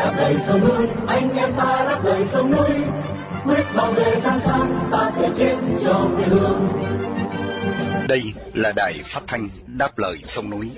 [0.00, 0.86] đạp đầy sông núi.
[1.06, 2.70] Anh em ta đạp đầy sông núi.
[3.44, 6.68] Quyết bao vệ giang san ta thể chết cho quê hương.
[8.08, 8.22] Đây
[8.54, 10.70] là đài phát thanh đáp lời sông núi.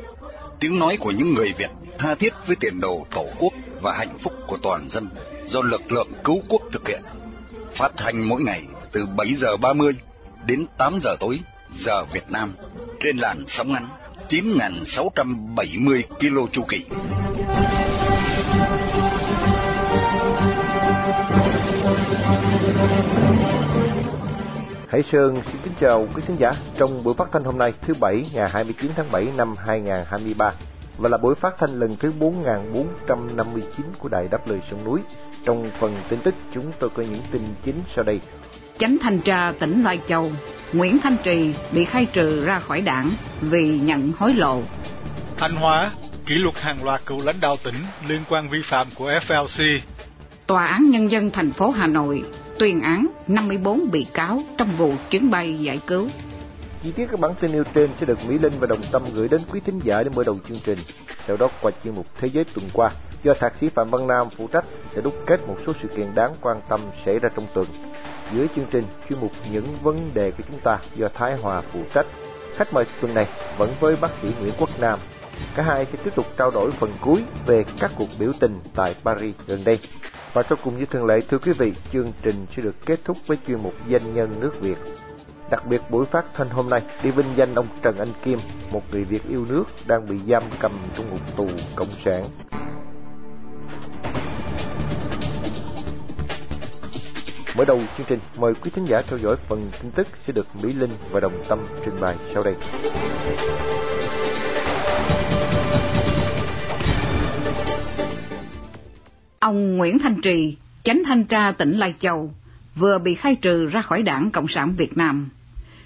[0.60, 4.18] Tiếng nói của những người việt tha thiết với tiền đồ tổ quốc và hạnh
[4.18, 5.08] phúc của toàn dân
[5.46, 7.02] do lực lượng cứu quốc thực hiện.
[7.74, 8.62] Phát thanh mỗi ngày
[8.92, 9.92] từ 7 giờ 30
[10.46, 11.40] đến 8 giờ tối,
[11.76, 12.54] giờ Việt Nam,
[13.00, 13.86] trên làn sóng ngắn
[14.28, 16.84] 9.670 km chu kỳ.
[24.88, 27.94] Hải Sơn xin kính chào quý khán giả trong buổi phát thanh hôm nay thứ
[28.00, 30.52] Bảy ngày 29 tháng 7 năm 2023
[30.98, 35.00] và là buổi phát thanh lần thứ 4459 của Đài Đáp Lời Sông Núi.
[35.44, 38.20] Trong phần tin tức chúng tôi có những tin chính sau đây.
[38.78, 40.30] Chánh thanh tra tỉnh Lai Châu
[40.72, 44.62] Nguyễn Thanh Trì bị khai trừ ra khỏi đảng vì nhận hối lộ.
[45.36, 45.90] Thanh Hóa
[46.26, 47.74] kỷ luật hàng loạt cựu lãnh đạo tỉnh
[48.08, 49.78] liên quan vi phạm của FLC.
[50.46, 52.24] Tòa án Nhân dân thành phố Hà Nội
[52.58, 56.08] tuyên án 54 bị cáo trong vụ chuyến bay giải cứu.
[56.82, 59.28] Chi tiết các bản tin nêu trên sẽ được Mỹ Linh và Đồng Tâm gửi
[59.28, 60.78] đến quý thính giả để mở đầu chương trình.
[61.26, 62.90] Sau đó qua chuyên mục Thế giới tuần qua,
[63.22, 66.06] do thạc sĩ Phạm Văn Nam phụ trách sẽ đúc kết một số sự kiện
[66.14, 67.66] đáng quan tâm xảy ra trong tuần.
[68.34, 71.80] Dưới chương trình, chuyên mục Những vấn đề của chúng ta do Thái Hòa phụ
[71.94, 72.06] trách.
[72.56, 73.26] Khách mời tuần này
[73.58, 74.98] vẫn với bác sĩ Nguyễn Quốc Nam.
[75.54, 78.94] Cả hai sẽ tiếp tục trao đổi phần cuối về các cuộc biểu tình tại
[79.04, 79.78] Paris gần đây.
[80.32, 83.16] Và sau cùng như thường lệ, thưa quý vị, chương trình sẽ được kết thúc
[83.26, 84.78] với chuyên mục Danh nhân nước Việt.
[85.50, 88.38] Đặc biệt buổi phát thanh hôm nay đi vinh danh ông Trần Anh Kim,
[88.70, 92.24] một người Việt yêu nước đang bị giam cầm trong ngục tù cộng sản.
[97.56, 100.46] Mở đầu chương trình, mời quý thính giả theo dõi phần tin tức sẽ được
[100.62, 102.54] Mỹ Linh và Đồng Tâm trình bày sau đây.
[109.42, 112.34] Ông Nguyễn Thanh Trì, chánh thanh tra tỉnh Lai Châu,
[112.74, 115.28] vừa bị khai trừ ra khỏi đảng Cộng sản Việt Nam.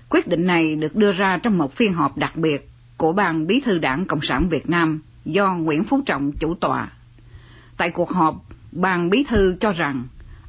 [0.09, 3.61] Quyết định này được đưa ra trong một phiên họp đặc biệt của Ban Bí
[3.61, 6.93] thư Đảng Cộng sản Việt Nam do Nguyễn Phú Trọng chủ tọa.
[7.77, 8.35] Tại cuộc họp,
[8.73, 10.03] Ban Bí thư cho rằng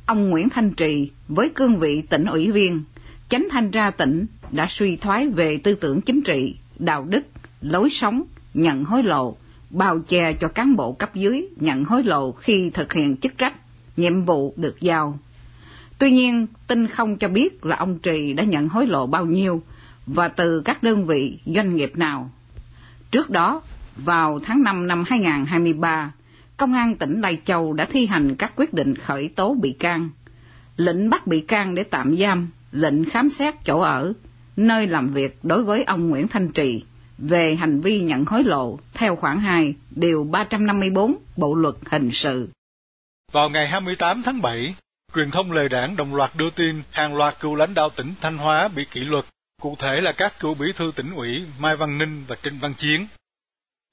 [0.05, 2.83] ông Nguyễn Thanh Trì với cương vị tỉnh ủy viên,
[3.29, 7.25] chánh thanh tra tỉnh đã suy thoái về tư tưởng chính trị, đạo đức,
[7.61, 8.23] lối sống,
[8.53, 9.37] nhận hối lộ,
[9.69, 13.53] bao che cho cán bộ cấp dưới nhận hối lộ khi thực hiện chức trách,
[13.97, 15.19] nhiệm vụ được giao.
[15.99, 19.61] Tuy nhiên, tin không cho biết là ông Trì đã nhận hối lộ bao nhiêu
[20.05, 22.31] và từ các đơn vị doanh nghiệp nào.
[23.11, 23.61] Trước đó,
[23.95, 26.11] vào tháng 5 năm 2023,
[26.57, 30.09] Công an tỉnh Lai Châu đã thi hành các quyết định khởi tố bị can,
[30.77, 34.13] lệnh bắt bị can để tạm giam, lệnh khám xét chỗ ở,
[34.55, 36.83] nơi làm việc đối với ông Nguyễn Thanh Trì
[37.17, 42.49] về hành vi nhận hối lộ theo khoản 2 điều 354 Bộ luật hình sự.
[43.31, 44.75] Vào ngày 28 tháng 7,
[45.15, 48.37] truyền thông lề đảng đồng loạt đưa tin hàng loạt cựu lãnh đạo tỉnh Thanh
[48.37, 49.25] Hóa bị kỷ luật,
[49.61, 52.73] cụ thể là các cựu bí thư tỉnh ủy Mai Văn Ninh và Trịnh Văn
[52.77, 53.07] Chiến.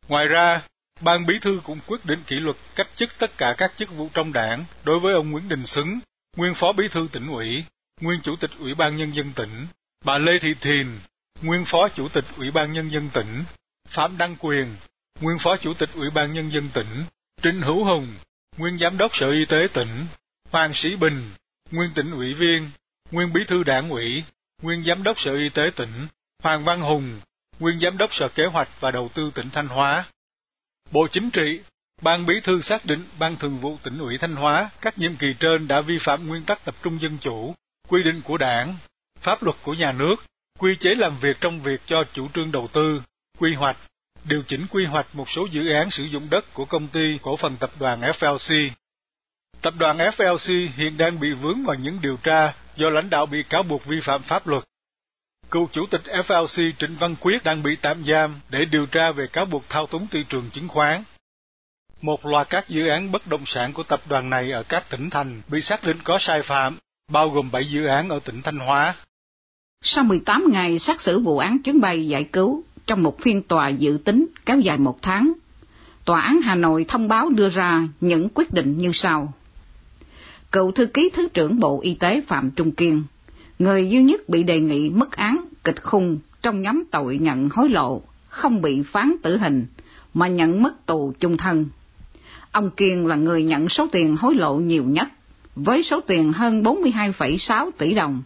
[0.09, 0.62] Ngoài ra,
[1.01, 4.09] Ban Bí thư cũng quyết định kỷ luật cách chức tất cả các chức vụ
[4.15, 5.99] trong đảng đối với ông Nguyễn Đình Xứng,
[6.37, 7.65] nguyên phó bí thư tỉnh ủy,
[8.01, 9.67] nguyên chủ tịch Ủy ban Nhân dân tỉnh,
[10.05, 10.87] bà Lê Thị Thiền,
[11.43, 13.45] nguyên phó chủ tịch Ủy ban Nhân dân tỉnh,
[13.89, 14.77] Phạm Đăng Quyền,
[15.21, 17.05] nguyên phó chủ tịch Ủy ban Nhân dân tỉnh,
[17.43, 18.15] Trịnh Hữu Hùng,
[18.56, 20.06] nguyên giám đốc Sở Y tế tỉnh,
[20.50, 21.31] Hoàng Sĩ Bình,
[21.71, 22.71] nguyên tỉnh ủy viên,
[23.11, 24.25] nguyên bí thư đảng ủy,
[24.62, 26.09] nguyên giám đốc Sở Y tế tỉnh,
[26.43, 27.21] Hoàng Văn Hùng,
[27.59, 30.05] nguyên giám đốc Sở Kế hoạch và Đầu tư tỉnh Thanh Hóa.
[30.91, 31.61] Bộ Chính trị,
[32.03, 35.34] Ban Bí thư xác định Ban Thường vụ tỉnh ủy Thanh Hóa các nhiệm kỳ
[35.41, 37.55] trên đã vi phạm nguyên tắc tập trung dân chủ,
[37.89, 38.77] quy định của đảng,
[39.21, 40.17] pháp luật của nhà nước,
[40.59, 43.03] quy chế làm việc trong việc cho chủ trương đầu tư,
[43.38, 43.76] quy hoạch,
[44.25, 47.37] điều chỉnh quy hoạch một số dự án sử dụng đất của công ty cổ
[47.37, 48.70] phần tập đoàn FLC.
[49.60, 53.43] Tập đoàn FLC hiện đang bị vướng vào những điều tra do lãnh đạo bị
[53.43, 54.64] cáo buộc vi phạm pháp luật.
[55.50, 59.26] Cựu chủ tịch FLC Trịnh Văn Quyết đang bị tạm giam để điều tra về
[59.26, 61.03] cáo buộc thao túng thị trường chứng khoán.
[62.00, 65.11] Một loạt các dự án bất động sản của tập đoàn này ở các tỉnh
[65.11, 66.79] thành bị xác định có sai phạm,
[67.11, 68.94] bao gồm 7 dự án ở tỉnh Thanh Hóa.
[69.86, 73.69] Sau 18 ngày xét xử vụ án chuyến bay giải cứu, trong một phiên tòa
[73.69, 75.32] dự tính kéo dài một tháng,
[76.04, 79.32] Tòa án Hà Nội thông báo đưa ra những quyết định như sau.
[80.52, 83.02] Cựu thư ký Thứ trưởng Bộ Y tế Phạm Trung Kiên,
[83.58, 87.69] người duy nhất bị đề nghị mức án kịch khung trong nhóm tội nhận hối
[87.69, 89.66] lộ, không bị phán tử hình,
[90.14, 91.66] mà nhận mất tù chung thân.
[92.52, 95.08] Ông Kiên là người nhận số tiền hối lộ nhiều nhất,
[95.56, 98.22] với số tiền hơn 42,6 tỷ đồng.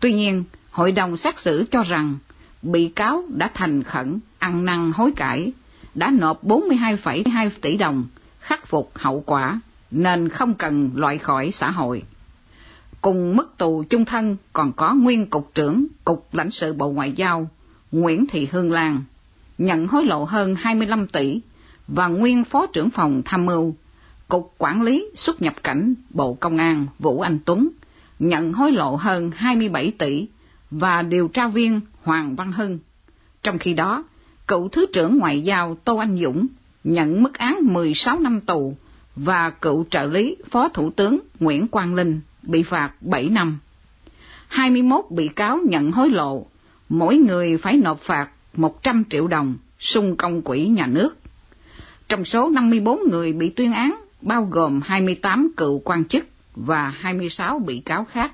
[0.00, 0.44] Tuy nhiên,
[0.74, 2.18] hội đồng xét xử cho rằng
[2.62, 5.52] bị cáo đã thành khẩn, ăn năn hối cải,
[5.94, 8.06] đã nộp 42,2 tỷ đồng
[8.40, 9.60] khắc phục hậu quả
[9.90, 12.02] nên không cần loại khỏi xã hội.
[13.00, 17.12] Cùng mức tù chung thân còn có nguyên cục trưởng Cục lãnh sự Bộ Ngoại
[17.12, 17.50] giao
[17.92, 19.02] Nguyễn Thị Hương Lan,
[19.58, 21.40] nhận hối lộ hơn 25 tỷ
[21.88, 23.74] và nguyên phó trưởng phòng tham mưu
[24.28, 27.68] Cục Quản lý xuất nhập cảnh Bộ Công an Vũ Anh Tuấn,
[28.18, 30.26] nhận hối lộ hơn 27 tỷ
[30.78, 32.78] và điều tra viên Hoàng Văn Hưng.
[33.42, 34.04] Trong khi đó,
[34.48, 36.46] cựu Thứ trưởng Ngoại giao Tô Anh Dũng
[36.84, 38.76] nhận mức án 16 năm tù
[39.16, 43.58] và cựu trợ lý Phó Thủ tướng Nguyễn Quang Linh bị phạt 7 năm.
[44.48, 46.46] 21 bị cáo nhận hối lộ,
[46.88, 51.16] mỗi người phải nộp phạt 100 triệu đồng sung công quỹ nhà nước.
[52.08, 57.58] Trong số 54 người bị tuyên án, bao gồm 28 cựu quan chức và 26
[57.58, 58.32] bị cáo khác.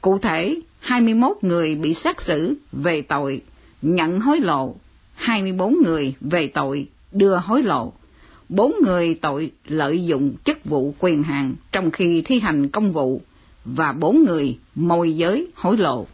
[0.00, 3.42] Cụ thể, 21 người bị xét xử về tội
[3.82, 4.74] nhận hối lộ,
[5.14, 7.92] 24 người về tội đưa hối lộ,
[8.48, 13.20] 4 người tội lợi dụng chức vụ quyền hạn trong khi thi hành công vụ
[13.64, 16.06] và 4 người môi giới hối lộ.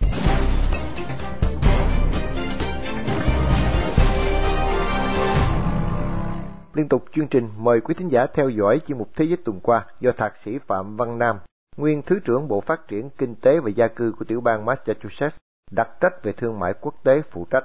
[6.74, 9.60] Liên tục chương trình mời quý thính giả theo dõi chuyên mục Thế giới tuần
[9.62, 11.36] qua do Thạc sĩ Phạm Văn Nam,
[11.80, 15.36] nguyên Thứ trưởng Bộ Phát triển Kinh tế và Gia cư của tiểu bang Massachusetts,
[15.70, 17.64] đặc trách về thương mại quốc tế phụ trách.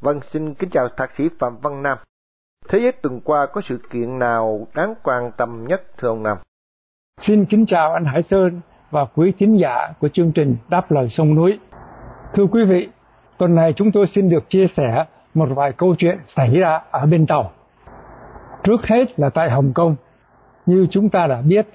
[0.00, 1.98] Vâng, xin kính chào Thạc sĩ Phạm Văn Nam.
[2.68, 6.36] Thế giới tuần qua có sự kiện nào đáng quan tâm nhất thưa ông Nam?
[7.20, 8.60] Xin kính chào anh Hải Sơn
[8.90, 11.58] và quý thính giả của chương trình Đáp lời sông núi.
[12.34, 12.88] Thưa quý vị,
[13.38, 15.04] tuần này chúng tôi xin được chia sẻ
[15.34, 17.52] một vài câu chuyện xảy ra ở bên tàu.
[18.62, 19.96] Trước hết là tại Hồng Kông,
[20.66, 21.66] như chúng ta đã biết,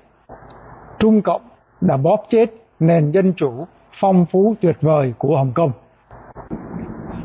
[1.00, 1.49] Trung Cộng
[1.82, 2.46] đã bóp chết
[2.80, 3.66] nền dân chủ
[4.00, 5.72] phong phú tuyệt vời của Hồng Kông.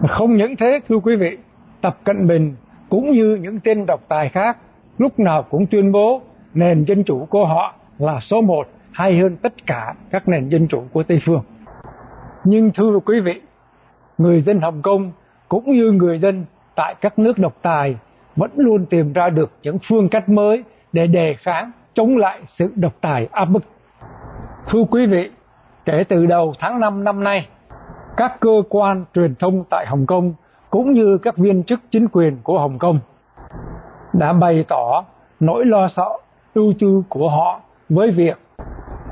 [0.08, 1.38] Không những thế thưa quý vị,
[1.80, 2.54] Tập Cận Bình
[2.88, 4.56] cũng như những tên độc tài khác
[4.98, 6.22] lúc nào cũng tuyên bố
[6.54, 10.68] nền dân chủ của họ là số một hay hơn tất cả các nền dân
[10.68, 11.42] chủ của Tây Phương.
[12.44, 13.40] Nhưng thưa quý vị,
[14.18, 15.12] người dân Hồng Kông
[15.48, 17.96] cũng như người dân tại các nước độc tài
[18.36, 22.72] vẫn luôn tìm ra được những phương cách mới để đề kháng chống lại sự
[22.76, 23.64] độc tài áp bức.
[24.72, 25.30] Thưa quý vị,
[25.84, 27.48] kể từ đầu tháng 5 năm nay,
[28.16, 30.34] các cơ quan truyền thông tại Hồng Kông
[30.70, 32.98] cũng như các viên chức chính quyền của Hồng Kông
[34.12, 35.04] đã bày tỏ
[35.40, 36.08] nỗi lo sợ
[36.54, 38.38] ưu tư của họ với việc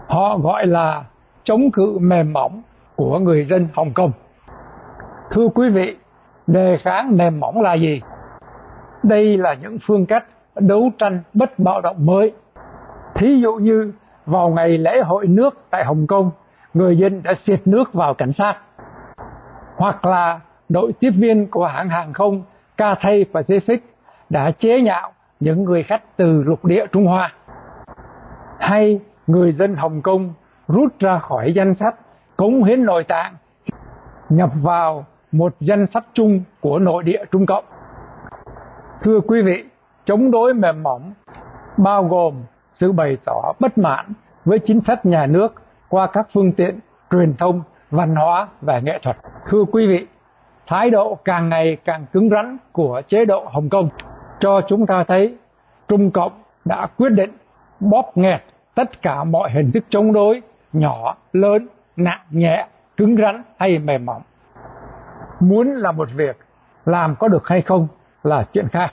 [0.08, 1.04] họ gọi là
[1.44, 2.62] chống cự mềm mỏng
[2.96, 4.12] của người dân Hồng Kông.
[5.30, 5.96] Thưa quý vị,
[6.46, 8.00] đề kháng mềm mỏng là gì?
[9.02, 10.24] Đây là những phương cách
[10.54, 12.32] đấu tranh bất bạo động mới.
[13.14, 13.92] Thí dụ như
[14.26, 16.30] vào ngày lễ hội nước tại Hồng Kông,
[16.74, 18.56] người dân đã xịt nước vào cảnh sát.
[19.76, 22.42] Hoặc là đội tiếp viên của hãng hàng không
[22.76, 23.78] Cathay Pacific
[24.30, 27.32] đã chế nhạo những người khách từ lục địa Trung Hoa.
[28.58, 30.34] Hay người dân Hồng Kông
[30.68, 31.94] rút ra khỏi danh sách
[32.36, 33.34] cống hiến nội tạng
[34.28, 37.64] nhập vào một danh sách chung của nội địa Trung Cộng.
[39.02, 39.64] Thưa quý vị,
[40.04, 41.12] chống đối mềm mỏng
[41.76, 42.34] bao gồm
[42.82, 44.12] sự bày tỏ bất mãn
[44.44, 45.54] với chính sách nhà nước
[45.88, 46.78] qua các phương tiện
[47.10, 49.16] truyền thông, văn hóa và nghệ thuật.
[49.48, 50.06] Thưa quý vị,
[50.66, 53.88] thái độ càng ngày càng cứng rắn của chế độ Hồng Kông
[54.40, 55.36] cho chúng ta thấy
[55.88, 56.32] Trung Cộng
[56.64, 57.30] đã quyết định
[57.80, 58.42] bóp nghẹt
[58.74, 64.06] tất cả mọi hình thức chống đối nhỏ, lớn, nặng, nhẹ, cứng rắn hay mềm
[64.06, 64.22] mỏng.
[65.40, 66.36] Muốn là một việc,
[66.84, 67.88] làm có được hay không
[68.22, 68.90] là chuyện khác.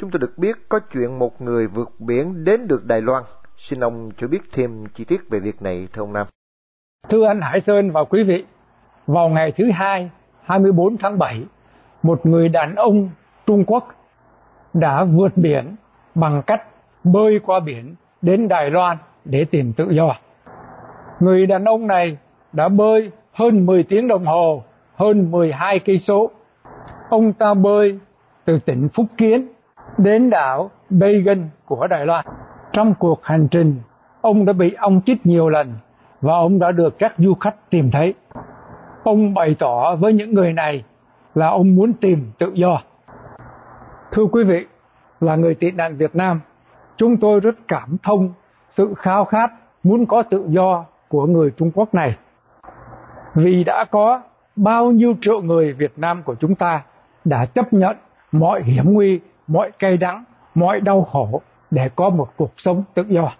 [0.00, 3.22] Chúng tôi được biết có chuyện một người vượt biển đến được Đài Loan.
[3.56, 6.26] Xin ông cho biết thêm chi tiết về việc này thưa ông Nam.
[7.08, 8.44] Thưa anh Hải Sơn và quý vị,
[9.06, 10.10] vào ngày thứ hai
[10.42, 11.44] 24 tháng 7,
[12.02, 13.10] một người đàn ông
[13.46, 13.88] Trung Quốc
[14.72, 15.76] đã vượt biển
[16.14, 16.62] bằng cách
[17.04, 20.16] bơi qua biển đến Đài Loan để tìm tự do.
[21.20, 22.18] Người đàn ông này
[22.52, 26.30] đã bơi hơn 10 tiếng đồng hồ, hơn 12 cây số.
[27.10, 27.98] Ông ta bơi
[28.44, 29.48] từ tỉnh Phúc Kiến
[29.98, 32.24] đến đảo Bagan của Đài Loan.
[32.72, 33.76] Trong cuộc hành trình,
[34.20, 35.72] ông đã bị ông chích nhiều lần
[36.20, 38.14] và ông đã được các du khách tìm thấy.
[39.02, 40.84] Ông bày tỏ với những người này
[41.34, 42.82] là ông muốn tìm tự do.
[44.12, 44.66] Thưa quý vị,
[45.20, 46.40] là người tị nạn Việt Nam,
[46.96, 48.32] chúng tôi rất cảm thông
[48.70, 49.50] sự khao khát
[49.82, 52.16] muốn có tự do của người Trung Quốc này.
[53.34, 54.22] Vì đã có
[54.56, 56.82] bao nhiêu triệu người Việt Nam của chúng ta
[57.24, 57.96] đã chấp nhận
[58.32, 60.24] mọi hiểm nguy, mọi cay đắng,
[60.54, 63.32] mọi đau khổ để có một cuộc sống tự do.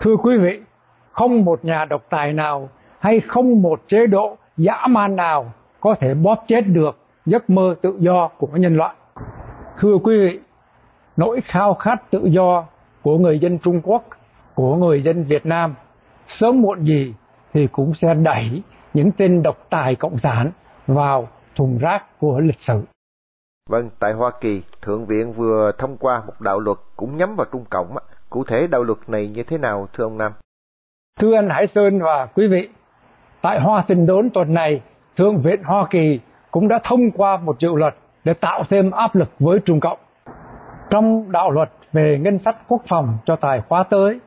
[0.00, 0.60] Thưa quý vị,
[1.12, 2.68] không một nhà độc tài nào
[2.98, 7.74] hay không một chế độ dã man nào có thể bóp chết được giấc mơ
[7.82, 8.94] tự do của nhân loại.
[9.78, 10.40] Thưa quý vị,
[11.16, 12.64] nỗi khao khát tự do
[13.02, 14.04] của người dân Trung Quốc,
[14.54, 15.74] của người dân Việt Nam
[16.28, 17.14] sớm muộn gì
[17.52, 18.62] thì cũng sẽ đẩy
[18.94, 20.50] những tên độc tài cộng sản
[20.86, 22.82] vào thùng rác của lịch sử.
[23.70, 27.46] Vâng, tại Hoa Kỳ, Thượng viện vừa thông qua một đạo luật cũng nhắm vào
[27.52, 27.96] Trung Cộng.
[28.30, 30.32] Cụ thể đạo luật này như thế nào thưa ông Nam?
[31.20, 32.68] Thưa anh Hải Sơn và quý vị,
[33.42, 34.80] tại Hoa Tình đốn tuần này,
[35.16, 36.20] Thượng viện Hoa Kỳ
[36.50, 37.94] cũng đã thông qua một dự luật
[38.24, 39.98] để tạo thêm áp lực với Trung Cộng.
[40.90, 44.20] Trong đạo luật về ngân sách quốc phòng cho tài khóa tới,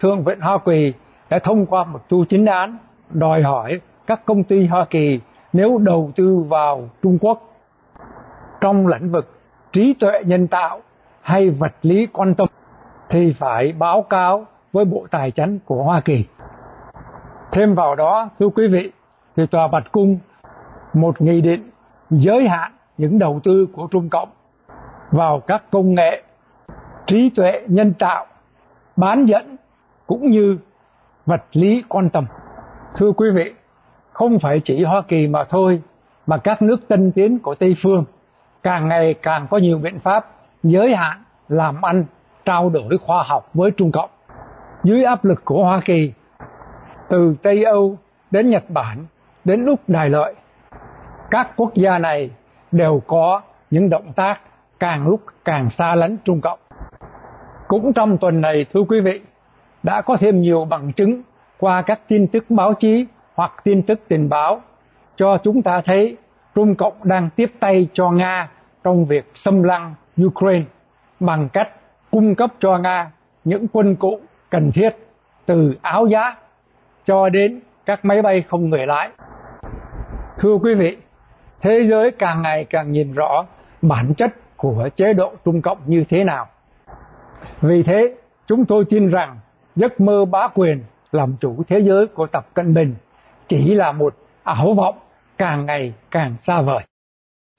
[0.00, 0.92] Thượng viện Hoa Kỳ
[1.30, 2.78] đã thông qua một tu chính án
[3.10, 5.20] đòi hỏi các công ty Hoa Kỳ
[5.52, 7.51] nếu đầu tư vào Trung Quốc
[8.62, 9.28] trong lĩnh vực
[9.72, 10.80] trí tuệ nhân tạo
[11.20, 12.48] hay vật lý quan tâm
[13.08, 16.24] thì phải báo cáo với Bộ Tài chính của Hoa Kỳ.
[17.52, 18.92] Thêm vào đó, thưa quý vị,
[19.36, 20.18] thì Tòa Bạch Cung
[20.94, 21.70] một nghị định
[22.10, 24.28] giới hạn những đầu tư của Trung Cộng
[25.10, 26.22] vào các công nghệ
[27.06, 28.26] trí tuệ nhân tạo,
[28.96, 29.56] bán dẫn
[30.06, 30.58] cũng như
[31.26, 32.26] vật lý quan tâm.
[32.96, 33.52] Thưa quý vị,
[34.12, 35.82] không phải chỉ Hoa Kỳ mà thôi,
[36.26, 38.04] mà các nước tân tiến của Tây phương
[38.62, 40.26] càng ngày càng có nhiều biện pháp
[40.62, 42.04] giới hạn làm ăn
[42.44, 44.10] trao đổi khoa học với Trung Cộng.
[44.82, 46.12] Dưới áp lực của Hoa Kỳ,
[47.08, 47.96] từ Tây Âu
[48.30, 49.06] đến Nhật Bản
[49.44, 50.34] đến Úc Đài Lợi,
[51.30, 52.30] các quốc gia này
[52.72, 53.40] đều có
[53.70, 54.40] những động tác
[54.80, 56.58] càng lúc càng xa lánh Trung Cộng.
[57.68, 59.20] Cũng trong tuần này, thưa quý vị,
[59.82, 61.22] đã có thêm nhiều bằng chứng
[61.58, 64.60] qua các tin tức báo chí hoặc tin tức tình báo
[65.16, 66.16] cho chúng ta thấy
[66.54, 68.48] Trung Cộng đang tiếp tay cho Nga
[68.84, 69.94] trong việc xâm lăng
[70.24, 70.64] Ukraine
[71.20, 71.68] bằng cách
[72.10, 73.10] cung cấp cho Nga
[73.44, 74.90] những quân cụ cần thiết
[75.46, 76.38] từ áo giáp
[77.06, 79.10] cho đến các máy bay không người lái.
[80.38, 80.96] Thưa quý vị,
[81.60, 83.46] thế giới càng ngày càng nhìn rõ
[83.82, 86.46] bản chất của chế độ Trung Cộng như thế nào.
[87.60, 88.14] Vì thế,
[88.46, 89.36] chúng tôi tin rằng
[89.76, 92.94] giấc mơ bá quyền làm chủ thế giới của Tập Cận Bình
[93.48, 94.94] chỉ là một ảo vọng
[95.42, 96.84] càng ngày càng xa vời.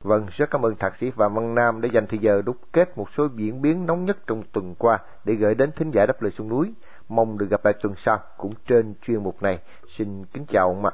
[0.03, 2.97] Vâng, rất cảm ơn Thạc sĩ Phạm Văn Nam đã dành thời giờ đúc kết
[2.97, 6.21] một số diễn biến nóng nhất trong tuần qua để gửi đến thính giả đáp
[6.21, 6.73] lời sông núi.
[7.09, 9.59] Mong được gặp lại tuần sau cũng trên chuyên mục này.
[9.97, 10.91] Xin kính chào ông ạ.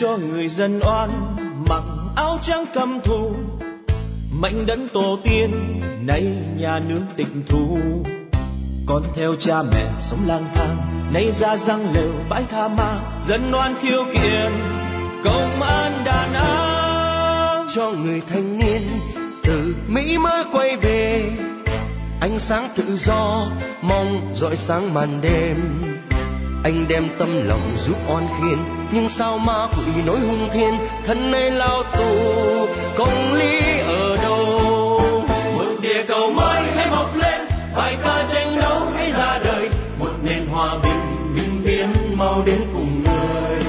[0.00, 1.29] cho người dân oan
[2.50, 3.34] trắng cầm thù.
[4.40, 6.26] Mệnh đấng tổ tiên, nay
[6.58, 7.78] nhà nước tịch thu.
[8.86, 10.76] Con theo cha mẹ sống lang thang,
[11.12, 13.00] nay ra răng lều bãi tha ma.
[13.26, 14.52] Dân oan khiêu kiện,
[15.24, 18.82] công an đàn áp cho người thanh niên
[19.44, 21.30] từ mỹ mới quay về.
[22.20, 23.46] Ánh sáng tự do,
[23.82, 25.56] mong dọi sáng màn đêm.
[26.64, 30.74] Anh đem tâm lòng giúp oan khiên nhưng sao ma quỷ nối hung thiên
[31.06, 32.66] thân mê lao tù?
[32.96, 35.00] Công lý ở đâu?
[35.56, 37.40] Một địa cầu mới hãy mọc lên
[37.76, 39.70] bài ca tranh đấu hãy ra đời?
[39.98, 41.00] Một nền hòa bình
[41.34, 43.62] bình biến mau đến cùng người.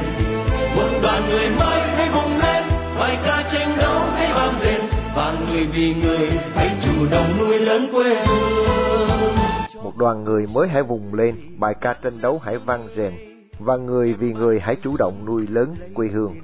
[0.75, 2.63] Một đoàn người mới hãy vùng lên
[2.99, 4.81] bài ca tranh đấu hãy vang dền
[5.15, 9.35] và người vì người hãy chủ động nuôi lớn quê hương.
[9.83, 13.30] Một đoàn người mới hãy vùng lên, bài ca tranh đấu hãy vang rền,
[13.63, 16.35] và người vì người hãy chủ động nuôi lớn quê hương.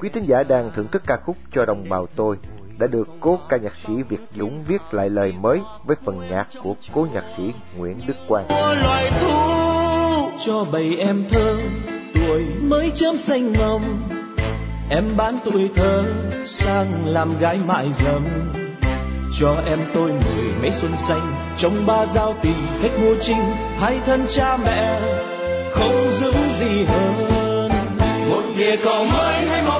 [0.00, 2.36] Quý tín giả đang thưởng thức ca khúc cho đồng bào tôi
[2.78, 6.46] đã được cố ca nhạc sĩ Việt Dũng viết lại lời mới với phần nhạc
[6.62, 8.46] của cố nhạc sĩ Nguyễn Đức Quang.
[8.82, 9.28] loài thu
[10.46, 11.56] cho bầy em thơ,
[12.14, 14.08] tuổi mới chớm xanh mầm
[14.90, 16.04] em bán tuổi thơ
[16.46, 18.24] sang làm gái mại dâm
[19.40, 23.42] cho em tôi mười mấy xuân xanh trong ba giao tình, hết mua trinh
[23.78, 25.00] hai thân cha mẹ
[25.72, 27.70] không giữ gì hơn?
[28.30, 29.77] Một địa cầu mới hay một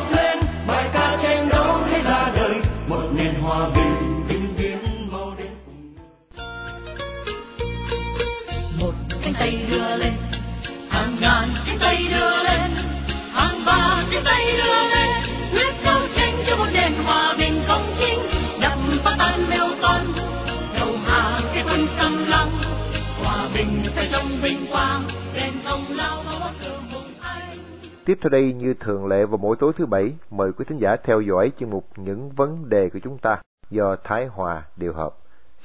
[28.09, 30.97] Tiếp theo đây như thường lệ vào mỗi tối thứ bảy, mời quý thính giả
[31.05, 33.37] theo dõi chương mục những vấn đề của chúng ta
[33.71, 35.11] do Thái Hòa điều hợp.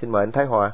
[0.02, 0.72] Xin mời anh Thái Hòa.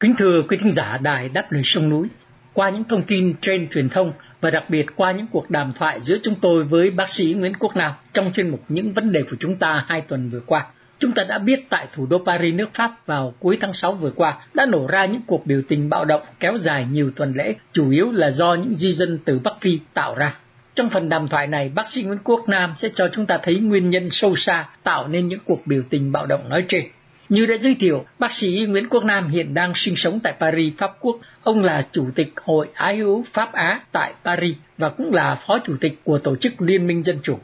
[0.00, 2.08] Kính thưa quý thính giả đài đáp lời sông núi,
[2.52, 6.00] qua những thông tin trên truyền thông và đặc biệt qua những cuộc đàm thoại
[6.00, 9.22] giữa chúng tôi với bác sĩ Nguyễn Quốc Nam trong chuyên mục những vấn đề
[9.22, 10.66] của chúng ta hai tuần vừa qua,
[10.98, 14.10] Chúng ta đã biết tại thủ đô Paris nước Pháp vào cuối tháng 6 vừa
[14.10, 17.54] qua đã nổ ra những cuộc biểu tình bạo động kéo dài nhiều tuần lễ,
[17.72, 20.34] chủ yếu là do những di dân từ Bắc Phi tạo ra.
[20.74, 23.54] Trong phần đàm thoại này, bác sĩ Nguyễn Quốc Nam sẽ cho chúng ta thấy
[23.54, 26.84] nguyên nhân sâu xa tạo nên những cuộc biểu tình bạo động nói trên.
[27.28, 30.72] Như đã giới thiệu, bác sĩ Nguyễn Quốc Nam hiện đang sinh sống tại Paris,
[30.78, 31.16] Pháp Quốc.
[31.42, 35.58] Ông là Chủ tịch Hội Ái hữu Pháp Á tại Paris và cũng là Phó
[35.58, 37.38] Chủ tịch của Tổ chức Liên minh Dân Chủ.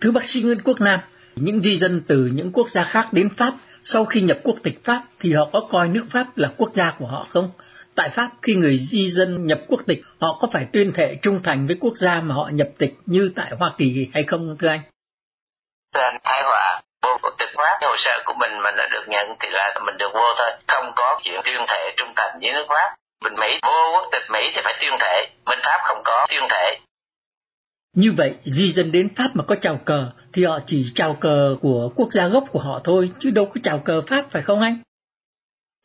[0.00, 1.00] Thưa bác sĩ Nguyễn Quốc Nam,
[1.36, 4.84] những di dân từ những quốc gia khác đến Pháp sau khi nhập quốc tịch
[4.84, 7.50] Pháp thì họ có coi nước Pháp là quốc gia của họ không?
[7.94, 11.40] Tại Pháp, khi người di dân nhập quốc tịch, họ có phải tuyên thệ trung
[11.44, 14.68] thành với quốc gia mà họ nhập tịch như tại Hoa Kỳ hay không thưa
[14.68, 14.80] anh?
[15.94, 19.04] Thưa anh Thái Hòa, vô quốc tịch Pháp, hồ sơ của mình mà nó được
[19.08, 20.50] nhận thì là mình được vô thôi.
[20.68, 22.96] Không có chuyện tuyên thệ trung thành với nước Pháp.
[23.24, 25.28] Mình Mỹ, vô quốc tịch Mỹ thì phải tuyên thệ.
[25.46, 26.78] Bên Pháp không có tuyên thệ.
[27.96, 31.56] Như vậy, di dân đến Pháp mà có chào cờ thì họ chỉ chào cờ
[31.62, 34.60] của quốc gia gốc của họ thôi, chứ đâu có chào cờ Pháp phải không
[34.60, 34.78] anh?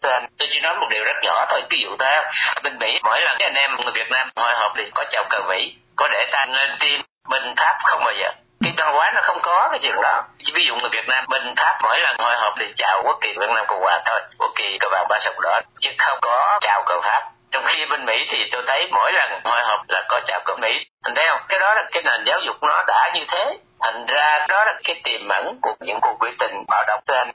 [0.01, 2.23] Tôi chỉ nói một điều rất nhỏ thôi, ví dụ ta
[2.63, 5.39] bên Mỹ mỗi lần anh em người Việt Nam hội họp thì có chào cờ
[5.49, 8.31] Mỹ, có để ta lên tim, bên tháp không bao giờ.
[8.63, 10.23] Cái văn hóa nó không có cái chuyện đó.
[10.43, 13.17] Chỉ ví dụ người Việt Nam bên tháp mỗi lần hội họp thì chào quốc
[13.21, 16.17] kỳ Việt Nam Cộng Hòa thôi, quốc kỳ cờ vàng ba sọc đỏ, chứ không
[16.21, 17.29] có chào cờ Pháp.
[17.51, 20.55] Trong khi bên Mỹ thì tôi thấy mỗi lần hội họp là có chào cờ
[20.55, 20.85] Mỹ.
[21.03, 21.41] Anh thấy không?
[21.49, 23.57] Cái đó là cái nền giáo dục nó đã như thế.
[23.81, 27.01] Thành ra đó là cái tiềm ẩn của những cuộc biểu tình bạo động.
[27.07, 27.31] Trên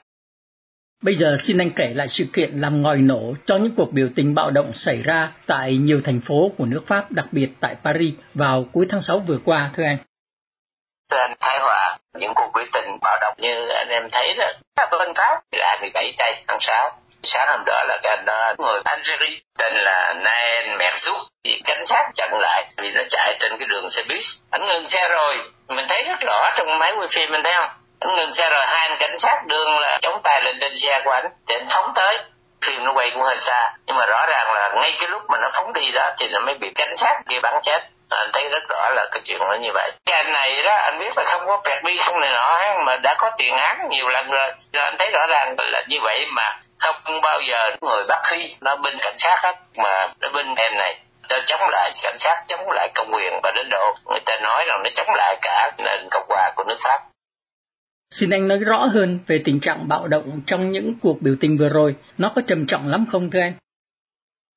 [1.03, 4.07] Bây giờ xin anh kể lại sự kiện làm ngòi nổ cho những cuộc biểu
[4.15, 7.75] tình bạo động xảy ra tại nhiều thành phố của nước Pháp, đặc biệt tại
[7.83, 9.97] Paris vào cuối tháng 6 vừa qua, thưa anh.
[11.11, 14.51] Thưa anh Thái Hòa, những cuộc biểu tình bạo động như anh em thấy đó,
[14.97, 16.91] bên Pháp là 17 tây tháng 6.
[17.23, 21.85] Sáng hôm đó là cái anh đó, người Algeria tên là Nael Merzouk, thì cảnh
[21.85, 24.23] sát chặn lại vì nó chạy trên cái đường xe buýt.
[24.49, 27.82] Anh ngừng xe rồi, mình thấy rất rõ trong máy quay phim mình thấy không?
[28.03, 31.01] Anh ngừng xe rồi hai anh cảnh sát đương là chống tay lên trên xe
[31.05, 32.17] của anh để anh phóng tới.
[32.65, 35.37] Phim nó quay cũng hơi xa, nhưng mà rõ ràng là ngay cái lúc mà
[35.41, 37.79] nó phóng đi đó thì nó mới bị cảnh sát kia bắn chết.
[38.09, 39.91] Anh thấy rất rõ là cái chuyện nó như vậy.
[40.05, 42.97] Cái anh này đó, anh biết là không có pẹt bi không này nọ mà
[42.97, 44.51] đã có tiền án nhiều lần rồi.
[44.73, 48.55] Cho anh thấy rõ ràng là như vậy mà không bao giờ người bắt phi,
[48.61, 50.95] nó bên cảnh sát hết, mà nó bên em này.
[51.29, 54.65] Nó chống lại cảnh sát, chống lại công quyền và đến độ người ta nói
[54.67, 56.99] rằng nó chống lại cả nền cộng hòa của nước pháp.
[58.13, 61.57] Xin anh nói rõ hơn về tình trạng bạo động trong những cuộc biểu tình
[61.57, 63.53] vừa rồi, nó có trầm trọng lắm không thưa anh?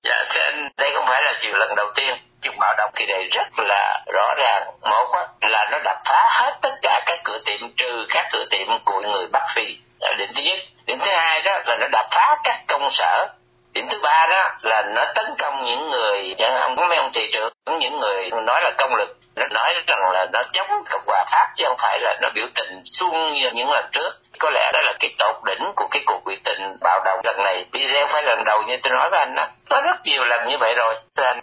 [0.05, 2.15] Dạ thưa anh, đây không phải là chuyện lần đầu tiên.
[2.43, 4.63] Chuyện bạo động thì đây rất là rõ ràng.
[4.83, 8.67] Một là nó đập phá hết tất cả các cửa tiệm trừ các cửa tiệm
[8.85, 9.77] của người Bắc Phi.
[10.01, 10.59] Là điểm thứ nhất.
[10.87, 13.29] Điểm thứ hai đó là nó đập phá các công sở
[13.77, 17.23] điểm thứ ba đó là nó tấn công những người, chẳng ông mấy ông thị
[17.33, 21.25] trưởng, những người nói là công lực, nó nói rằng là nó chống cộng hòa
[21.33, 24.11] pháp chứ không phải là nó biểu tình xuông như những lần trước.
[24.39, 27.37] Có lẽ đó là cái tột đỉnh của cái cuộc biểu tình bạo động lần
[27.45, 27.67] này.
[27.73, 30.25] Vì đây không phải lần đầu như tôi nói với anh đó, nó rất nhiều
[30.25, 30.95] lần như vậy rồi.
[31.17, 31.41] Thưa anh.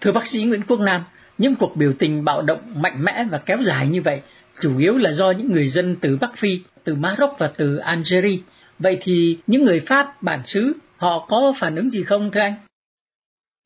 [0.00, 1.04] Thưa bác sĩ nguyễn quốc nam,
[1.38, 4.20] những cuộc biểu tình bạo động mạnh mẽ và kéo dài như vậy
[4.60, 8.38] chủ yếu là do những người dân từ bắc phi, từ maroc và từ algeria.
[8.78, 12.54] Vậy thì những người pháp, bản xứ họ có phản ứng gì không thưa anh?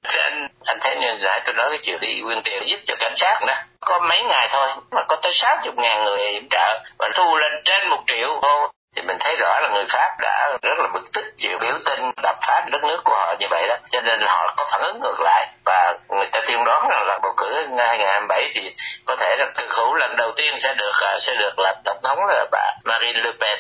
[0.04, 2.94] Dạ, anh, anh thấy như nãy tôi nói cái chiều đi quyên tiền giúp cho
[2.98, 3.54] cảnh sát đó.
[3.80, 7.52] Có mấy ngày thôi mà có tới 60 ngàn người hiểm trợ và thu lên
[7.64, 8.40] trên một triệu.
[8.42, 11.78] Đô thì mình thấy rõ là người Pháp đã rất là bực tức chịu biểu
[11.84, 13.76] tình đập phá đất nước của họ như vậy đó.
[13.90, 17.18] Cho nên họ có phản ứng ngược lại và người ta tiên đoán rằng là
[17.22, 18.74] bầu cử 2027 thì
[19.06, 21.98] có thể là cực hữu lần đầu tiên sẽ được à, sẽ được làm tổng
[22.02, 23.58] thống là bà Marine Le Pen.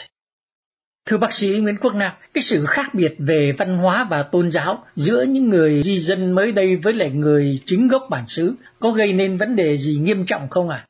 [1.06, 4.50] Thưa bác sĩ Nguyễn Quốc Nam, cái sự khác biệt về văn hóa và tôn
[4.50, 8.54] giáo giữa những người di dân mới đây với lại người chính gốc bản xứ
[8.80, 10.84] có gây nên vấn đề gì nghiêm trọng không ạ?
[10.84, 10.86] À?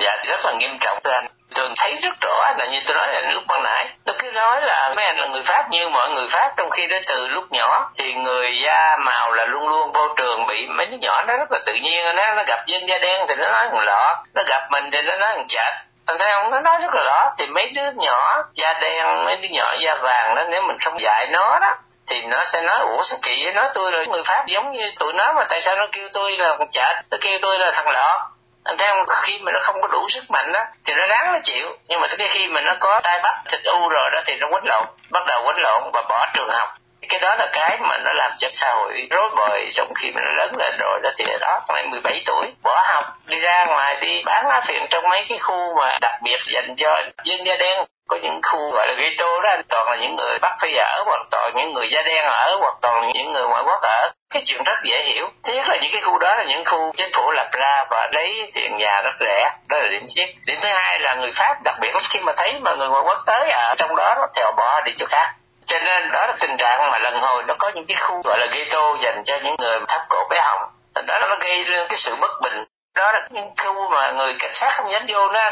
[0.00, 1.26] Dạ, rất là nghiêm trọng thưa anh.
[1.54, 4.62] Tôi thấy rất rõ là như tôi nói là lúc ban nãy, tôi cứ nói
[4.62, 7.52] là mấy anh là người Pháp như mọi người Pháp trong khi đó từ lúc
[7.52, 11.36] nhỏ thì người da màu là luôn luôn vô trường bị mấy đứa nhỏ nó
[11.36, 14.24] rất là tự nhiên nó nó gặp dân da đen thì nó nói thằng lọ,
[14.34, 15.74] nó gặp mình thì nó nói thằng chạch
[16.06, 19.36] anh thấy không nó nói rất là rõ, thì mấy đứa nhỏ, da đen, mấy
[19.36, 22.78] đứa nhỏ da vàng đó, nếu mình không dạy nó đó, thì nó sẽ nói,
[22.80, 25.60] ủa, sao kỳ với nói tôi là người pháp giống như tụi nó mà, tại
[25.60, 28.30] sao nó kêu tôi là một chợ nó kêu tôi là thằng lọ?
[28.64, 31.32] Anh thấy không khi mà nó không có đủ sức mạnh đó, thì nó ráng
[31.32, 31.66] nó chịu.
[31.88, 34.46] Nhưng mà cái khi mà nó có tai bắt thịt u rồi đó, thì nó
[34.50, 36.68] quấn lộn, bắt đầu quấn lộn và bỏ trường học
[37.08, 40.24] cái đó là cái mà nó làm cho xã hội rối bời trong khi mình
[40.36, 41.00] lớn lên rồi.
[41.02, 44.86] Đó thì đó ngày 17 tuổi, bỏ học, đi ra ngoài đi bán lá phiện
[44.90, 47.84] trong mấy cái khu mà đặc biệt dành cho dân da đen.
[48.08, 51.20] Có những khu gọi là ghetto đó toàn là những người bắc phi ở, hoặc
[51.30, 54.10] toàn những người da đen ở, hoặc toàn những người ngoại quốc ở.
[54.30, 55.30] Cái chuyện rất dễ hiểu.
[55.44, 58.08] Thứ nhất là những cái khu đó là những khu chính phủ lập ra và
[58.12, 59.50] lấy tiền nhà rất rẻ.
[59.68, 62.60] Đó là điểm nhất điểm thứ hai là người pháp, đặc biệt khi mà thấy
[62.60, 65.34] mà người ngoại quốc tới ở trong đó thì họ bỏ đi chỗ khác
[65.66, 68.38] cho nên đó là tình trạng mà lần hồi nó có những cái khu gọi
[68.38, 70.70] là ghetto dành cho những người thấp cổ bé họng.
[71.06, 72.64] Đó là nó gây lên cái sự bất bình.
[72.96, 75.50] Đó là những khu mà người cảnh sát không dám vô nữa.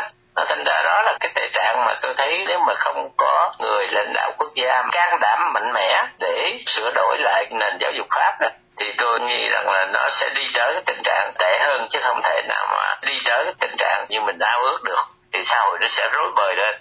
[0.49, 3.87] Thành ra đó là cái tệ trạng mà tôi thấy nếu mà không có người
[3.91, 8.07] lãnh đạo quốc gia can đảm mạnh mẽ để sửa đổi lại nền giáo dục
[8.11, 8.49] pháp đó,
[8.79, 11.99] thì tôi nghĩ rằng là nó sẽ đi tới cái tình trạng tệ hơn chứ
[12.03, 15.03] không thể nào mà đi tới cái tình trạng như mình ao ước được.
[15.33, 16.75] Thì xã hội nó sẽ rối bời lên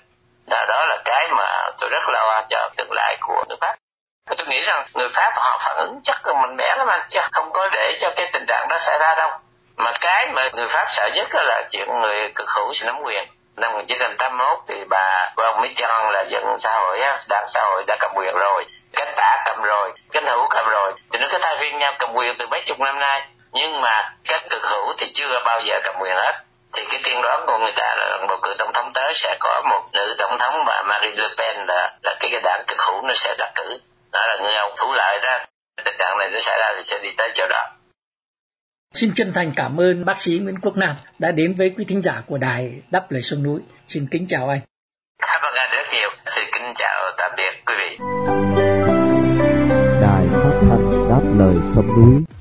[0.52, 3.76] đó, đó là cái mà tôi rất lo cho tương lai của nước pháp.
[4.38, 7.20] Tôi nghĩ rằng người pháp họ phản ứng chắc là mạnh mẽ lắm anh chứ
[7.32, 9.30] không có để cho cái tình trạng đó xảy ra đâu.
[9.78, 13.28] Mà cái mà người pháp sợ nhất là chuyện người cực hữu sẽ nắm quyền.
[13.58, 17.84] Năm 1981 thì bà của ông Mitterrand là dân xã hội á, đảng xã hội
[17.88, 21.38] đã cầm quyền rồi cánh tả cầm rồi cánh hữu cầm rồi thì nó cứ
[21.42, 23.28] thay phiên nhau cầm quyền từ mấy chục năm nay.
[23.52, 26.34] Nhưng mà các cực hữu thì chưa bao giờ cầm quyền hết
[26.74, 29.38] thì cái tiên đoán của người ta là lần bầu cử tổng thống tới sẽ
[29.40, 32.78] có một nữ tổng thống mà Marine Le Pen là là cái, cái đảng cực
[32.88, 33.78] hữu nó sẽ đắc cử
[34.12, 35.40] đó là người ông thủ lợi đó
[35.86, 37.70] tình trạng này nó xảy ra thì sẽ đi tới chỗ đó
[38.94, 42.02] Xin chân thành cảm ơn bác sĩ Nguyễn Quốc Nam đã đến với quý thính
[42.02, 43.62] giả của đài Đáp Lời Sông Núi.
[43.88, 44.60] Xin kính chào anh.
[45.22, 46.10] Cảm ơn anh rất nhiều.
[46.26, 47.98] Xin kính chào tạm biệt quý vị.
[50.02, 52.41] Đài phát thanh Đáp Lời Sông Núi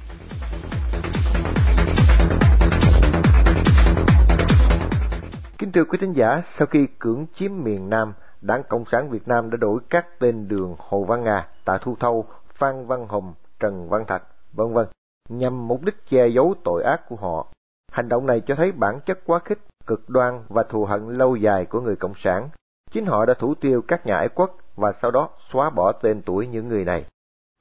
[5.70, 9.28] Kính thưa quý thính giả, sau khi cưỡng chiếm miền Nam, Đảng Cộng sản Việt
[9.28, 13.35] Nam đã đổi các tên đường Hồ Văn Nga, Tạ Thu Thâu, Phan Văn Hùng,
[13.61, 14.87] Trần Văn Thạch, vân vân
[15.28, 17.46] nhằm mục đích che giấu tội ác của họ.
[17.92, 21.37] Hành động này cho thấy bản chất quá khích, cực đoan và thù hận lâu
[21.37, 22.48] dài của người Cộng sản.
[22.90, 26.22] Chính họ đã thủ tiêu các nhà ái quốc và sau đó xóa bỏ tên
[26.22, 27.04] tuổi những người này.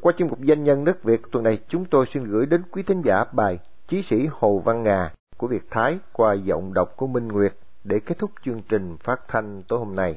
[0.04, 2.84] Qua chuyên mục danh nhân nước Việt tuần này chúng tôi xin gửi đến quý
[2.84, 7.08] thính giả bài Chí sĩ Hồ Văn Ngà của Việt Thái qua giọng đọc của
[7.08, 10.16] Minh Nguyệt để kết thúc chương trình phát thanh tối hôm nay.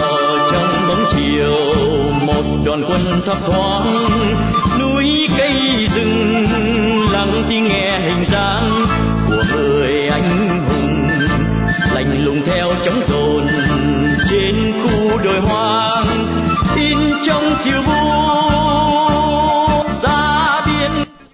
[0.00, 1.54] Ở trong bóng chiều,
[2.26, 4.08] một đoàn quân thấp thoáng,
[4.80, 5.52] núi, cây,
[5.94, 6.46] rừng,
[7.12, 8.86] lặng tiếng nghe hình dáng
[9.28, 11.08] của người anh hùng,
[11.94, 13.48] lạnh lùng theo trống rồn
[14.30, 16.06] trên khu đồi hoang
[16.76, 19.21] in trong chiều bu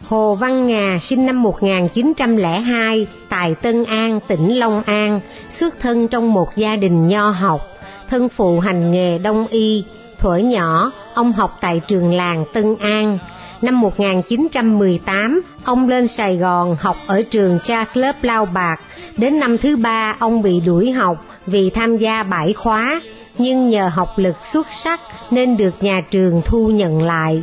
[0.08, 6.32] Hồ Văn Ngà sinh năm 1902 tại Tân An, tỉnh Long An, xuất thân trong
[6.32, 7.60] một gia đình nho học,
[8.08, 9.84] thân phụ hành nghề đông y.
[10.18, 13.18] Thuở nhỏ, ông học tại trường làng Tân An.
[13.62, 18.80] Năm 1918, ông lên Sài Gòn học ở trường Charles lớp Lao Bạc.
[19.16, 23.00] Đến năm thứ ba, ông bị đuổi học vì tham gia bãi khóa,
[23.38, 27.42] nhưng nhờ học lực xuất sắc nên được nhà trường thu nhận lại.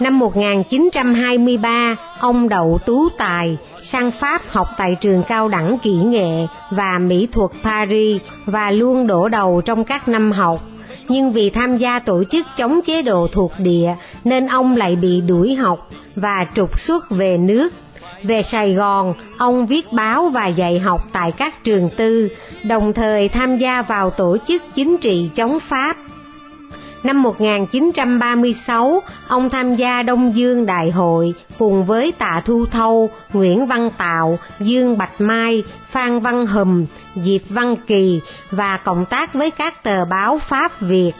[0.00, 6.46] Năm 1923, ông Đậu Tú Tài sang Pháp học tại trường cao đẳng kỹ nghệ
[6.70, 10.60] và mỹ thuật Paris và luôn đổ đầu trong các năm học.
[11.08, 15.20] Nhưng vì tham gia tổ chức chống chế độ thuộc địa nên ông lại bị
[15.20, 17.72] đuổi học và trục xuất về nước.
[18.22, 22.28] Về Sài Gòn, ông viết báo và dạy học tại các trường tư,
[22.64, 25.96] đồng thời tham gia vào tổ chức chính trị chống Pháp
[27.04, 33.66] Năm 1936, ông tham gia Đông Dương Đại hội cùng với Tạ Thu Thâu, Nguyễn
[33.66, 39.50] Văn Tạo, Dương Bạch Mai, Phan Văn Hùm, Diệp Văn Kỳ và cộng tác với
[39.50, 41.12] các tờ báo Pháp Việt.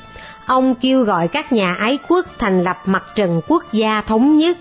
[0.46, 4.56] Ông kêu gọi các nhà ái quốc thành lập mặt trận quốc gia thống nhất.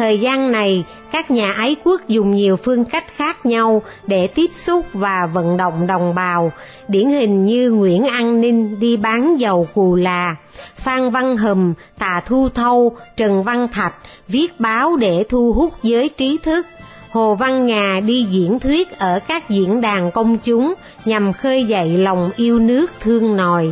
[0.00, 4.50] Thời gian này, các nhà ái quốc dùng nhiều phương cách khác nhau để tiếp
[4.66, 6.52] xúc và vận động đồng bào,
[6.88, 10.36] điển hình như Nguyễn An Ninh đi bán dầu cù là,
[10.76, 13.94] Phan Văn Hùm, Tà Thu Thâu, Trần Văn Thạch
[14.28, 16.66] viết báo để thu hút giới trí thức.
[17.10, 21.98] Hồ Văn Ngà đi diễn thuyết ở các diễn đàn công chúng nhằm khơi dậy
[21.98, 23.68] lòng yêu nước thương nòi.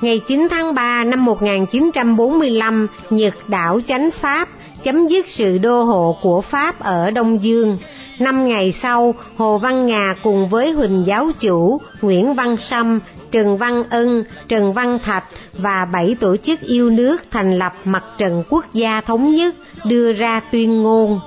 [0.00, 4.48] Ngày 9 tháng 3 năm 1945, Nhật đảo chánh Pháp
[4.84, 7.78] chấm dứt sự đô hộ của Pháp ở Đông Dương.
[8.18, 13.56] Năm ngày sau, Hồ Văn Ngà cùng với Huỳnh Giáo Chủ, Nguyễn Văn Sâm, Trần
[13.56, 15.24] Văn Ân, Trần Văn Thạch
[15.58, 20.12] và bảy tổ chức yêu nước thành lập Mặt trận Quốc gia Thống nhất đưa
[20.12, 21.20] ra tuyên ngôn.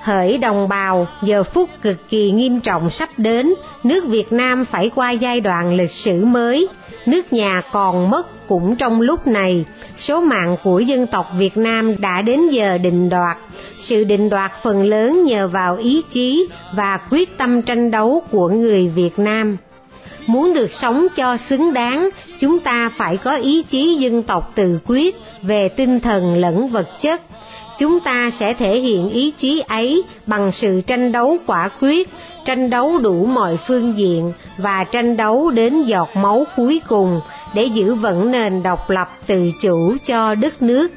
[0.00, 4.90] Hỡi đồng bào, giờ phút cực kỳ nghiêm trọng sắp đến, nước Việt Nam phải
[4.94, 6.68] qua giai đoạn lịch sử mới,
[7.10, 9.64] nước nhà còn mất cũng trong lúc này,
[9.96, 13.36] số mạng của dân tộc Việt Nam đã đến giờ định đoạt.
[13.78, 18.48] Sự định đoạt phần lớn nhờ vào ý chí và quyết tâm tranh đấu của
[18.48, 19.56] người Việt Nam.
[20.26, 24.78] Muốn được sống cho xứng đáng chúng ta phải có ý chí dân tộc tự
[24.86, 27.20] quyết về tinh thần lẫn vật chất.
[27.78, 32.08] Chúng ta sẽ thể hiện ý chí ấy bằng sự tranh đấu quả quyết
[32.48, 37.20] tranh đấu đủ mọi phương diện và tranh đấu đến giọt máu cuối cùng
[37.54, 40.88] để giữ vững nền độc lập tự chủ cho đất nước.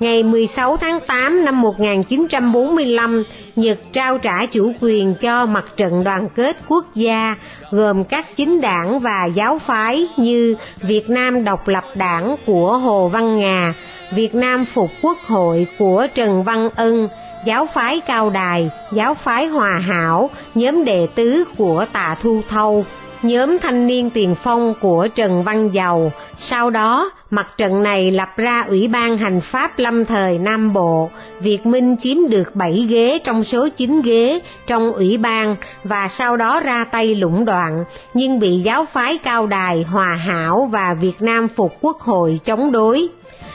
[0.00, 3.22] Ngày 16 tháng 8 năm 1945,
[3.56, 7.36] Nhật trao trả chủ quyền cho mặt trận đoàn kết quốc gia,
[7.70, 13.08] gồm các chính đảng và giáo phái như Việt Nam Độc lập Đảng của Hồ
[13.08, 13.74] Văn Ngà,
[14.14, 17.08] Việt Nam Phục Quốc hội của Trần Văn Ân,
[17.44, 22.84] giáo phái Cao Đài, giáo phái Hòa Hảo, nhóm đệ tứ của Tạ Thu Thâu,
[23.22, 26.12] nhóm thanh niên tiền phong của Trần Văn Dầu.
[26.36, 31.10] Sau đó, mặt trận này lập ra Ủy ban Hành pháp lâm thời Nam Bộ.
[31.40, 36.36] Việt Minh chiếm được 7 ghế trong số 9 ghế trong Ủy ban và sau
[36.36, 41.22] đó ra tay lũng đoạn, nhưng bị giáo phái Cao Đài, Hòa Hảo và Việt
[41.22, 43.08] Nam Phục Quốc hội chống đối.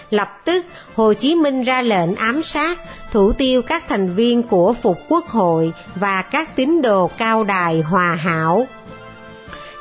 [0.09, 0.65] Lập tức,
[0.95, 2.79] Hồ Chí Minh ra lệnh ám sát,
[3.11, 7.81] thủ tiêu các thành viên của Phục Quốc hội và các tín đồ Cao Đài,
[7.81, 8.67] Hòa Hảo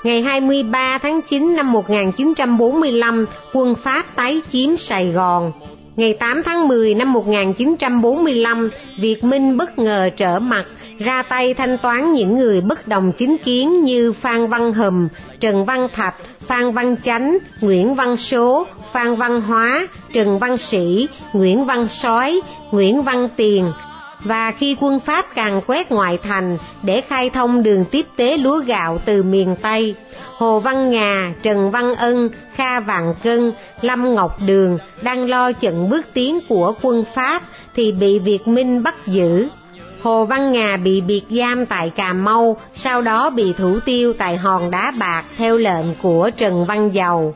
[0.06, 5.52] ngày 23 tháng 9 năm 1945, quân Pháp tái chiếm Sài Gòn.
[5.96, 10.64] Ngày 8 tháng 10 năm 1945, Việt Minh bất ngờ trở mặt,
[10.98, 15.08] ra tay thanh toán những người bất đồng chính kiến như Phan Văn Hùm,
[15.40, 16.14] Trần Văn Thạch,
[16.46, 22.40] Phan Văn Chánh, Nguyễn Văn Số, Phan Văn Hóa, Trần Văn Sĩ, Nguyễn Văn Sói,
[22.70, 23.72] Nguyễn Văn Tiền,
[24.24, 28.58] và khi quân Pháp càng quét ngoại thành để khai thông đường tiếp tế lúa
[28.58, 29.94] gạo từ miền Tây,
[30.36, 35.90] Hồ Văn Ngà, Trần Văn Ân, Kha Vạn Cân, Lâm Ngọc Đường đang lo chận
[35.90, 37.42] bước tiến của quân Pháp
[37.74, 39.48] thì bị Việt Minh bắt giữ.
[40.06, 44.36] Hồ Văn Ngà bị biệt giam tại Cà Mau, sau đó bị thủ tiêu tại
[44.36, 47.34] hòn đá bạc theo lệnh của Trần Văn Dầu.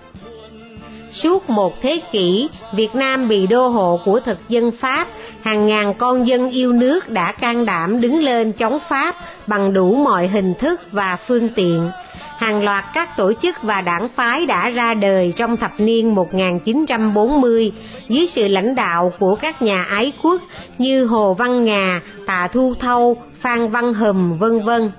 [1.10, 5.08] Suốt một thế kỷ, Việt Nam bị đô hộ của thực dân Pháp,
[5.42, 9.94] hàng ngàn con dân yêu nước đã can đảm đứng lên chống Pháp bằng đủ
[9.94, 11.90] mọi hình thức và phương tiện.
[12.40, 17.72] Hàng loạt các tổ chức và đảng phái đã ra đời trong thập niên 1940
[18.08, 20.42] dưới sự lãnh đạo của các nhà ái quốc
[20.78, 24.90] như Hồ Văn Ngà, Tạ Thu Thâu, Phan Văn Hùm, vân vân.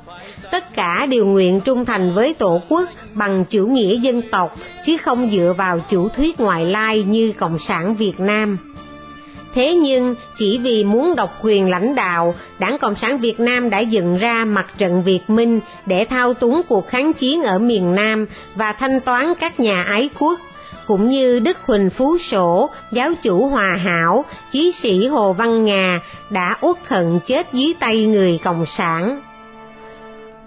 [0.51, 4.97] Tất cả đều nguyện trung thành với tổ quốc bằng chủ nghĩa dân tộc chứ
[4.97, 8.57] không dựa vào chủ thuyết ngoại lai như cộng sản việt nam
[9.55, 13.79] thế nhưng chỉ vì muốn độc quyền lãnh đạo đảng cộng sản việt nam đã
[13.79, 18.25] dựng ra mặt trận việt minh để thao túng cuộc kháng chiến ở miền nam
[18.55, 20.39] và thanh toán các nhà ái quốc
[20.87, 25.99] cũng như Đức Huỳnh Phú Sổ, giáo chủ Hòa Hảo, chí sĩ Hồ Văn Ngà
[26.29, 29.21] đã uất hận chết dưới tay người Cộng sản.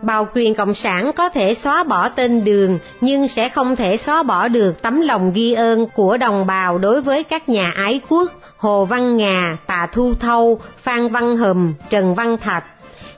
[0.03, 4.23] Bào quyền Cộng sản có thể xóa bỏ tên đường nhưng sẽ không thể xóa
[4.23, 8.33] bỏ được tấm lòng ghi ơn của đồng bào đối với các nhà ái quốc
[8.57, 12.64] Hồ Văn Ngà, Tạ Thu Thâu, Phan Văn Hùm, Trần Văn Thạch.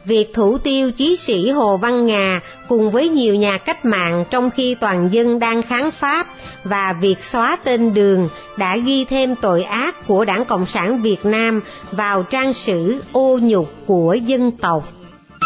[0.04, 4.50] Việc thủ tiêu chí sĩ Hồ Văn Ngà cùng với nhiều nhà cách mạng trong
[4.50, 6.26] khi toàn dân đang kháng Pháp
[6.64, 11.26] và việc xóa tên đường đã ghi thêm tội ác của Đảng Cộng sản Việt
[11.26, 11.60] Nam
[11.92, 14.84] vào trang sử ô nhục của dân tộc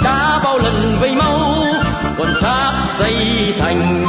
[0.05, 1.65] đã bao lần vây mau,
[2.19, 3.15] còn xác xây
[3.59, 4.07] thành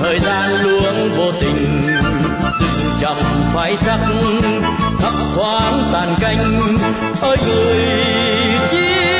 [0.00, 2.12] thời gian luống vô tình rừng
[3.00, 3.16] chậm
[3.54, 3.98] phải sắc
[5.34, 6.78] thoáng tàn canh.
[7.22, 9.19] Ơi người chiến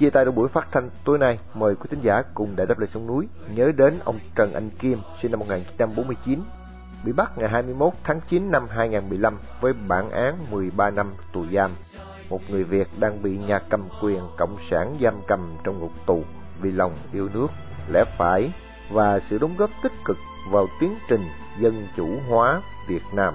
[0.00, 2.78] chia tay trong buổi phát thanh tối nay, mời quý thính giả cùng Đại đáp
[2.78, 6.40] lời sông núi nhớ đến ông Trần Anh Kim, sinh năm 1949,
[7.04, 11.70] bị bắt ngày 21 tháng 9 năm 2015 với bản án 13 năm tù giam.
[12.30, 16.22] Một người Việt đang bị nhà cầm quyền cộng sản giam cầm trong ngục tù
[16.60, 17.48] vì lòng yêu nước,
[17.92, 18.52] lẽ phải
[18.90, 20.16] và sự đóng góp tích cực
[20.50, 21.24] vào tiến trình
[21.58, 23.34] dân chủ hóa Việt Nam.